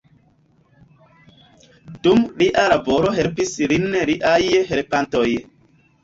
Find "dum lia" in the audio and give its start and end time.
2.07-2.63